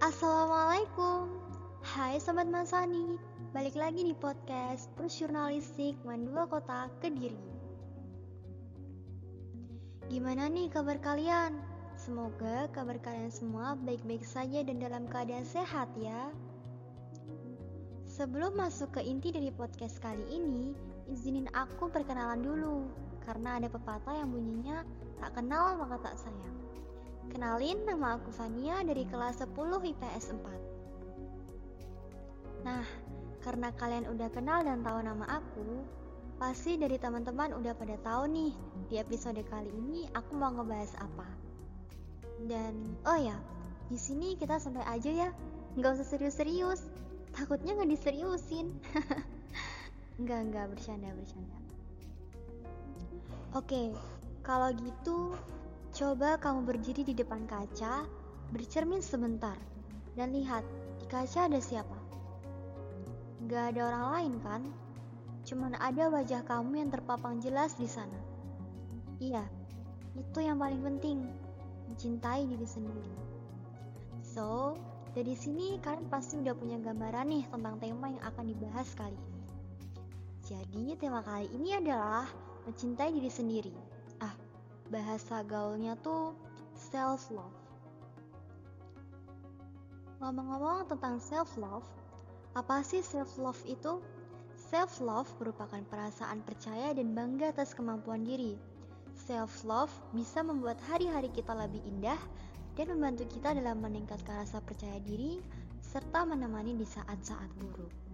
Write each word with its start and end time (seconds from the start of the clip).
Assalamualaikum. 0.00 1.28
Hai 1.84 2.16
Sobat 2.16 2.48
Masani 2.48 3.20
Balik 3.52 3.76
lagi 3.76 4.00
di 4.00 4.16
podcast 4.16 4.88
Terus 4.96 5.12
Jurnalistik 5.20 5.92
Mandua 6.08 6.48
Kota 6.48 6.88
Kediri. 7.04 7.36
Gimana 10.08 10.48
nih 10.48 10.72
kabar 10.72 10.96
kalian? 11.04 11.60
Semoga 12.00 12.72
kabar 12.72 12.96
kalian 12.96 13.28
semua 13.28 13.76
baik-baik 13.76 14.24
saja 14.24 14.64
dan 14.64 14.80
dalam 14.80 15.04
keadaan 15.04 15.44
sehat 15.44 15.92
ya. 16.00 16.32
Sebelum 18.08 18.56
masuk 18.56 18.96
ke 18.96 19.04
inti 19.04 19.36
dari 19.36 19.52
podcast 19.52 20.00
kali 20.00 20.24
ini 20.32 20.72
Izinin 21.12 21.52
aku 21.52 21.92
perkenalan 21.92 22.40
dulu 22.40 22.88
Karena 23.28 23.60
ada 23.60 23.68
pepatah 23.68 24.16
yang 24.16 24.32
bunyinya 24.32 24.80
Tak 25.20 25.36
kenal 25.36 25.76
maka 25.76 26.00
tak 26.08 26.16
sayang 26.16 26.59
Kenalin, 27.30 27.78
nama 27.86 28.18
aku 28.18 28.34
Fania 28.34 28.82
dari 28.82 29.06
kelas 29.06 29.38
10 29.38 29.54
IPS 29.94 30.34
4. 30.34 32.66
Nah, 32.66 32.82
karena 33.40 33.72
kalian 33.78 34.10
udah 34.10 34.28
kenal 34.34 34.66
dan 34.66 34.82
tahu 34.82 34.98
nama 34.98 35.38
aku, 35.38 35.86
pasti 36.42 36.74
dari 36.74 36.98
teman-teman 36.98 37.54
udah 37.54 37.70
pada 37.78 37.94
tahu 38.02 38.26
nih 38.34 38.50
di 38.90 38.98
episode 38.98 39.38
kali 39.46 39.70
ini 39.70 40.10
aku 40.10 40.34
mau 40.34 40.50
ngebahas 40.50 40.90
apa. 40.98 41.28
Dan 42.50 42.98
oh 43.06 43.14
ya, 43.14 43.38
di 43.86 43.96
sini 43.96 44.34
kita 44.34 44.58
sampai 44.58 44.82
aja 44.90 45.08
ya, 45.08 45.30
nggak 45.78 46.02
usah 46.02 46.10
serius-serius. 46.10 46.82
Takutnya 47.30 47.78
nggak 47.78 47.94
diseriusin. 47.94 48.74
nggak 50.20 50.40
nggak 50.50 50.66
bercanda 50.66 51.14
bercanda. 51.14 51.56
Oke, 53.54 53.94
kalau 54.42 54.74
gitu 54.74 55.38
Coba 56.00 56.40
kamu 56.40 56.64
berdiri 56.64 57.04
di 57.04 57.12
depan 57.12 57.44
kaca, 57.44 58.08
bercermin 58.56 59.04
sebentar, 59.04 59.60
dan 60.16 60.32
lihat 60.32 60.64
di 60.96 61.04
kaca 61.04 61.44
ada 61.44 61.60
siapa. 61.60 61.92
Gak 63.44 63.76
ada 63.76 63.92
orang 63.92 64.06
lain 64.08 64.34
kan? 64.40 64.62
Cuman 65.44 65.76
ada 65.76 66.08
wajah 66.08 66.40
kamu 66.48 66.80
yang 66.80 66.88
terpapang 66.88 67.36
jelas 67.44 67.76
di 67.76 67.84
sana. 67.84 68.16
Iya, 69.20 69.44
itu 70.16 70.40
yang 70.40 70.56
paling 70.56 70.80
penting, 70.80 71.20
mencintai 71.92 72.48
diri 72.48 72.64
sendiri. 72.64 73.12
So, 74.24 74.80
dari 75.12 75.36
sini 75.36 75.76
kalian 75.84 76.08
pasti 76.08 76.40
udah 76.40 76.56
punya 76.56 76.80
gambaran 76.80 77.28
nih 77.28 77.44
tentang 77.52 77.76
tema 77.76 78.08
yang 78.08 78.24
akan 78.24 78.48
dibahas 78.48 78.88
kali 78.96 79.20
ini. 79.20 79.44
Jadi, 80.48 80.96
tema 80.96 81.20
kali 81.20 81.52
ini 81.52 81.76
adalah 81.76 82.24
mencintai 82.64 83.12
diri 83.12 83.28
sendiri 83.28 83.89
bahasa 84.90 85.46
gaulnya 85.46 85.94
tuh 86.02 86.34
self 86.74 87.30
love. 87.30 87.54
Ngomong-ngomong 90.20 90.90
tentang 90.90 91.16
self 91.22 91.54
love, 91.56 91.86
apa 92.52 92.82
sih 92.84 93.00
self 93.00 93.38
love 93.40 93.58
itu? 93.64 94.02
Self 94.58 95.00
love 95.00 95.30
merupakan 95.40 95.80
perasaan 95.88 96.44
percaya 96.44 96.92
dan 96.92 97.16
bangga 97.16 97.54
atas 97.54 97.72
kemampuan 97.72 98.26
diri. 98.26 98.58
Self 99.16 99.64
love 99.64 99.90
bisa 100.12 100.44
membuat 100.44 100.76
hari-hari 100.90 101.32
kita 101.32 101.54
lebih 101.56 101.80
indah 101.86 102.18
dan 102.74 102.92
membantu 102.92 103.26
kita 103.30 103.56
dalam 103.56 103.80
meningkatkan 103.80 104.42
rasa 104.44 104.60
percaya 104.62 104.98
diri 105.02 105.40
serta 105.80 106.22
menemani 106.22 106.76
di 106.78 106.86
saat-saat 106.86 107.50
buruk. 107.58 108.09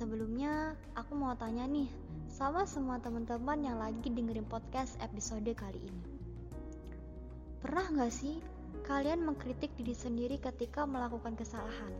Sebelumnya, 0.00 0.72
aku 0.96 1.12
mau 1.12 1.36
tanya 1.36 1.68
nih, 1.68 1.84
sama 2.32 2.64
semua 2.64 2.96
teman-teman 3.04 3.60
yang 3.60 3.76
lagi 3.76 4.08
dengerin 4.08 4.48
podcast 4.48 4.96
episode 4.96 5.52
kali 5.52 5.76
ini. 5.76 6.04
Pernah 7.60 7.84
gak 7.92 8.08
sih 8.08 8.40
kalian 8.88 9.20
mengkritik 9.28 9.68
diri 9.76 9.92
sendiri 9.92 10.40
ketika 10.40 10.88
melakukan 10.88 11.36
kesalahan? 11.36 11.92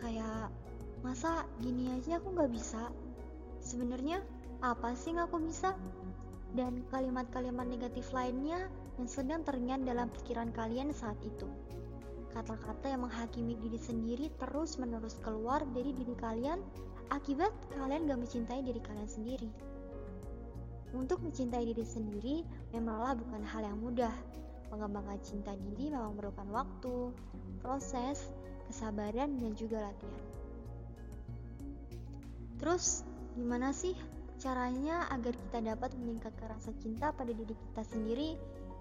Kayak, 0.00 0.48
masa 1.04 1.44
gini 1.60 1.92
aja 1.92 2.24
aku 2.24 2.40
gak 2.40 2.48
bisa? 2.48 2.88
Sebenarnya 3.60 4.24
apa 4.64 4.96
sih 4.96 5.12
yang 5.12 5.28
aku 5.28 5.44
bisa? 5.44 5.76
Dan 6.56 6.88
kalimat-kalimat 6.88 7.68
negatif 7.68 8.16
lainnya 8.16 8.64
yang 8.96 9.12
sedang 9.12 9.44
terngiang 9.44 9.84
dalam 9.84 10.08
pikiran 10.08 10.56
kalian 10.56 10.96
saat 10.96 11.20
itu. 11.20 11.44
Kata-kata 12.32 12.88
yang 12.88 13.04
menghakimi 13.04 13.60
diri 13.60 13.76
sendiri 13.76 14.26
terus-menerus 14.40 15.20
keluar 15.20 15.60
dari 15.76 15.92
diri 15.92 16.16
kalian 16.16 16.60
Akibat 17.12 17.52
kalian 17.76 18.08
gak 18.08 18.24
mencintai 18.24 18.64
diri 18.64 18.80
kalian 18.80 19.04
sendiri. 19.04 19.52
Untuk 20.96 21.20
mencintai 21.20 21.60
diri 21.68 21.84
sendiri 21.84 22.40
memanglah 22.72 23.20
bukan 23.20 23.44
hal 23.44 23.68
yang 23.68 23.76
mudah. 23.76 24.16
Mengembangkan 24.72 25.20
cinta 25.20 25.52
diri 25.60 25.92
memang 25.92 26.16
memerlukan 26.16 26.48
waktu, 26.48 27.12
proses, 27.60 28.32
kesabaran, 28.64 29.36
dan 29.36 29.52
juga 29.52 29.92
latihan. 29.92 30.24
Terus, 32.56 33.04
gimana 33.36 33.76
sih 33.76 33.92
caranya 34.42 35.06
agar 35.14 35.30
kita 35.30 35.62
dapat 35.62 35.94
meningkatkan 35.94 36.50
rasa 36.50 36.74
cinta 36.82 37.14
pada 37.14 37.30
diri 37.30 37.54
kita 37.54 37.82
sendiri 37.86 38.34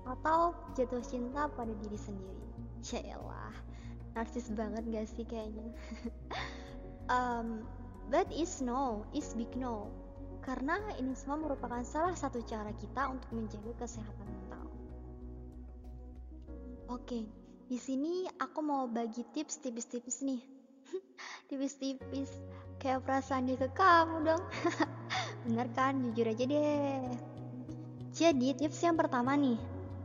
atau 0.09 0.57
jatuh 0.73 1.05
cinta 1.05 1.45
pada 1.53 1.69
diri 1.85 1.99
sendiri? 2.01 2.41
Yaelah, 2.81 3.53
narsis 4.17 4.49
banget 4.57 4.81
gak 4.89 5.05
sih 5.13 5.21
kayaknya? 5.29 5.69
um, 7.13 7.61
But 8.11 8.27
is 8.35 8.59
no, 8.59 9.07
is 9.15 9.31
big 9.39 9.55
no. 9.55 9.87
Karena 10.43 10.75
ini 10.99 11.15
semua 11.15 11.47
merupakan 11.47 11.79
salah 11.87 12.11
satu 12.11 12.43
cara 12.43 12.75
kita 12.75 13.07
untuk 13.07 13.31
menjaga 13.31 13.71
kesehatan 13.79 14.27
mental. 14.27 14.67
Oke, 16.91 17.23
di 17.71 17.79
sini 17.79 18.27
aku 18.35 18.59
mau 18.59 18.83
bagi 18.91 19.23
tips 19.31 19.63
tipis-tipis 19.63 20.27
nih. 20.27 20.43
Tipis-tipis, 21.47 22.35
kayak 22.83 23.07
perasaan 23.07 23.47
dia 23.47 23.55
ke 23.55 23.71
kamu 23.71 24.27
dong. 24.27 24.43
Bener 25.45 25.67
kan? 25.73 25.97
Jujur 26.05 26.29
aja 26.29 26.43
deh. 26.45 27.05
Jadi 28.11 28.53
tips 28.53 28.83
yang 28.83 28.99
pertama 28.99 29.33
nih, 29.33 29.57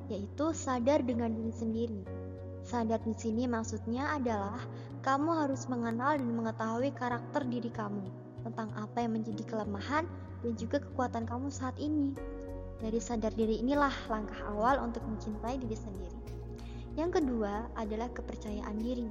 yaitu 0.09 0.55
sadar 0.55 1.03
dengan 1.03 1.35
diri 1.35 1.53
sendiri. 1.53 2.01
Sadar 2.63 3.03
di 3.03 3.15
sini 3.15 3.47
maksudnya 3.47 4.17
adalah 4.17 4.63
kamu 5.07 5.47
harus 5.47 5.71
mengenal 5.71 6.19
dan 6.19 6.31
mengetahui 6.35 6.91
karakter 6.95 7.47
diri 7.47 7.71
kamu 7.71 8.07
tentang 8.43 8.71
apa 8.75 9.03
yang 9.03 9.19
menjadi 9.19 9.43
kelemahan 9.47 10.07
dan 10.43 10.53
juga 10.59 10.83
kekuatan 10.83 11.27
kamu 11.27 11.51
saat 11.51 11.79
ini. 11.83 12.15
Dari 12.77 13.01
sadar 13.01 13.33
diri 13.35 13.59
inilah 13.63 13.93
langkah 14.11 14.39
awal 14.51 14.83
untuk 14.83 15.03
mencintai 15.07 15.59
diri 15.63 15.77
sendiri. 15.79 16.19
Yang 16.97 17.21
kedua 17.23 17.69
adalah 17.77 18.09
kepercayaan 18.13 18.77
diri. 18.81 19.09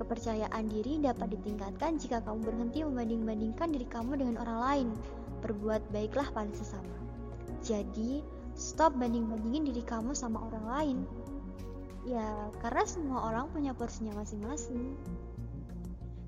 Kepercayaan 0.00 0.64
diri 0.66 0.98
dapat 1.02 1.38
ditingkatkan 1.38 2.00
jika 2.00 2.24
kamu 2.24 2.40
berhenti 2.42 2.80
membanding-bandingkan 2.82 3.68
diri 3.70 3.86
kamu 3.86 4.12
dengan 4.16 4.36
orang 4.40 4.58
lain. 4.58 4.88
Berbuat 5.42 5.82
baiklah 5.90 6.30
pada 6.30 6.50
sesama. 6.54 6.96
Jadi, 7.62 8.22
stop 8.54 8.94
banding-bandingin 8.96 9.68
diri 9.74 9.82
kamu 9.82 10.14
sama 10.14 10.42
orang 10.48 10.66
lain 10.66 10.98
Ya, 12.02 12.50
karena 12.58 12.82
semua 12.82 13.30
orang 13.30 13.46
punya 13.54 13.70
porsinya 13.78 14.10
masing-masing. 14.18 14.98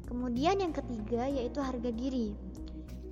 Kemudian 0.07 0.63
yang 0.63 0.71
ketiga 0.71 1.27
yaitu 1.27 1.59
harga 1.59 1.91
diri. 1.91 2.31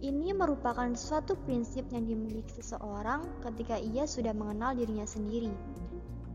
Ini 0.02 0.34
merupakan 0.34 0.86
suatu 0.94 1.34
prinsip 1.46 1.90
yang 1.90 2.06
dimiliki 2.06 2.50
seseorang 2.54 3.26
ketika 3.42 3.78
ia 3.78 4.06
sudah 4.06 4.30
mengenal 4.34 4.78
dirinya 4.78 5.06
sendiri. 5.06 5.50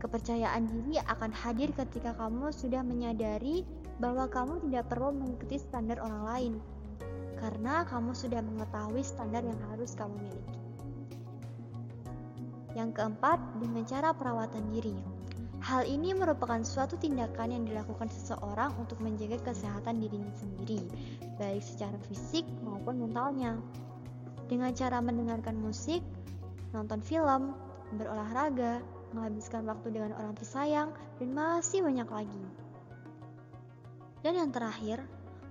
Kepercayaan 0.00 0.68
diri 0.68 1.00
akan 1.00 1.32
hadir 1.32 1.72
ketika 1.72 2.12
kamu 2.16 2.52
sudah 2.52 2.84
menyadari 2.84 3.64
bahwa 3.96 4.28
kamu 4.28 4.60
tidak 4.68 4.88
perlu 4.92 5.12
mengikuti 5.16 5.56
standar 5.60 6.00
orang 6.00 6.22
lain, 6.28 6.52
karena 7.38 7.86
kamu 7.86 8.12
sudah 8.12 8.42
mengetahui 8.42 9.02
standar 9.02 9.46
yang 9.46 9.58
harus 9.70 9.94
kamu 9.94 10.14
miliki. 10.18 10.58
Yang 12.76 12.90
keempat, 13.00 13.38
dengan 13.58 13.82
cara 13.86 14.14
perawatan 14.14 14.70
diri. 14.70 14.94
Hal 15.58 15.82
ini 15.90 16.14
merupakan 16.14 16.62
suatu 16.62 16.94
tindakan 16.94 17.50
yang 17.50 17.64
dilakukan 17.66 18.06
seseorang 18.06 18.70
untuk 18.78 19.02
menjaga 19.02 19.42
kesehatan 19.50 19.98
dirinya 19.98 20.30
sendiri, 20.38 20.86
baik 21.34 21.62
secara 21.64 21.98
fisik 22.06 22.46
maupun 22.62 23.02
mentalnya. 23.02 23.58
Dengan 24.46 24.70
cara 24.70 25.02
mendengarkan 25.02 25.58
musik, 25.58 26.00
nonton 26.70 27.02
film, 27.02 27.58
berolahraga, 27.98 28.78
menghabiskan 29.10 29.66
waktu 29.66 29.98
dengan 29.98 30.14
orang 30.14 30.38
tersayang, 30.38 30.94
dan 31.18 31.28
masih 31.34 31.82
banyak 31.82 32.06
lagi. 32.06 32.44
Dan 34.22 34.38
yang 34.38 34.50
terakhir, 34.54 35.02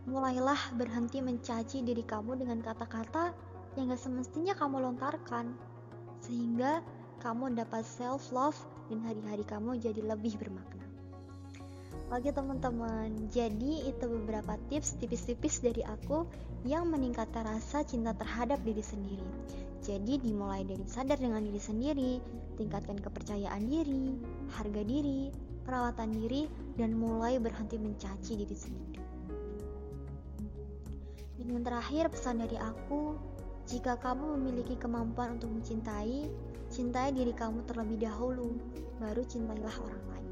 mulailah 0.07 0.57
berhenti 0.79 1.19
mencaci 1.19 1.83
diri 1.83 2.01
kamu 2.01 2.39
dengan 2.39 2.63
kata-kata 2.63 3.35
yang 3.75 3.91
gak 3.91 4.01
semestinya 4.01 4.55
kamu 4.55 4.79
lontarkan, 4.87 5.51
sehingga 6.23 6.79
kamu 7.19 7.53
dapat 7.59 7.83
self 7.83 8.31
love 8.31 8.57
dan 8.87 9.03
hari-hari 9.03 9.43
kamu 9.43 9.77
jadi 9.77 10.01
lebih 10.07 10.39
bermakna. 10.39 10.87
Oke 12.07 12.31
teman-teman, 12.31 13.27
jadi 13.27 13.83
itu 13.83 14.05
beberapa 14.07 14.55
tips 14.71 14.95
tipis-tipis 14.95 15.59
dari 15.59 15.83
aku 15.83 16.23
yang 16.63 16.87
meningkatkan 16.87 17.43
rasa 17.43 17.83
cinta 17.83 18.15
terhadap 18.15 18.63
diri 18.63 18.79
sendiri. 18.79 19.27
Jadi 19.83 20.15
dimulai 20.23 20.63
dari 20.63 20.87
sadar 20.87 21.19
dengan 21.19 21.43
diri 21.43 21.59
sendiri, 21.59 22.23
tingkatkan 22.55 22.95
kepercayaan 23.03 23.67
diri, 23.67 24.15
harga 24.55 24.81
diri, 24.87 25.35
perawatan 25.67 26.15
diri, 26.15 26.47
dan 26.79 26.95
mulai 26.95 27.43
berhenti 27.43 27.75
mencaci 27.75 28.39
diri 28.39 28.55
sendiri. 28.55 29.16
Dan 31.47 31.63
terakhir 31.63 32.11
pesan 32.11 32.43
dari 32.43 32.59
aku, 32.59 33.15
jika 33.71 33.95
kamu 33.95 34.35
memiliki 34.35 34.75
kemampuan 34.75 35.39
untuk 35.39 35.47
mencintai, 35.47 36.27
cintai 36.67 37.15
diri 37.15 37.31
kamu 37.31 37.63
terlebih 37.63 38.03
dahulu, 38.03 38.51
baru 38.99 39.23
cintailah 39.23 39.75
orang 39.79 40.03
lain. 40.11 40.31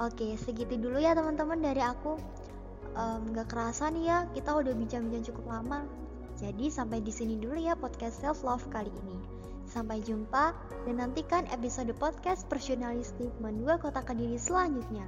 Oke, 0.00 0.34
segitu 0.40 0.80
dulu 0.80 0.98
ya 0.98 1.12
teman-teman 1.12 1.60
dari 1.60 1.84
aku. 1.84 2.16
Um, 2.94 3.30
gak 3.36 3.52
kerasa 3.52 3.92
nih 3.92 4.04
ya, 4.08 4.18
kita 4.32 4.56
udah 4.56 4.72
bincang-bincang 4.72 5.34
cukup 5.34 5.44
lama. 5.52 5.84
Jadi 6.34 6.66
sampai 6.66 6.98
di 6.98 7.12
sini 7.14 7.38
dulu 7.38 7.60
ya 7.60 7.78
podcast 7.78 8.24
self 8.24 8.42
love 8.42 8.66
kali 8.72 8.90
ini. 8.90 9.18
Sampai 9.64 10.02
jumpa 10.02 10.54
dan 10.84 10.96
nantikan 11.00 11.46
episode 11.50 11.90
podcast 11.96 12.46
personalistik 12.50 13.30
mendua 13.38 13.78
kota 13.78 14.02
Kediri 14.02 14.38
selanjutnya. 14.38 15.06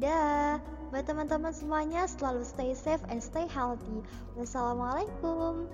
Dah, 0.00 0.56
buat 0.88 1.04
teman-teman 1.04 1.52
semuanya 1.52 2.08
selalu 2.08 2.40
stay 2.48 2.72
safe 2.72 3.04
and 3.12 3.20
stay 3.20 3.44
healthy. 3.44 4.00
Wassalamualaikum. 4.32 5.68